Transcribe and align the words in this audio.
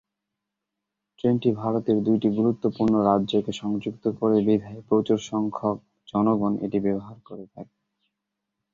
ট্রেনটি 1.19 1.49
ভারতের 1.57 1.97
দুইটি 2.03 2.27
গুরুত্বপূর্ণ 2.37 2.93
রাজ্যকে 3.09 3.51
সংযুক্ত 3.61 4.03
করে 4.19 4.37
বিধায় 4.47 4.81
প্রচুর 4.87 5.19
সংখ্যাক 5.29 5.77
জনগণ 6.07 6.53
এটি 6.65 6.77
ব্যবহার 6.85 7.17
করে 7.27 7.45
থাকে। 7.47 7.75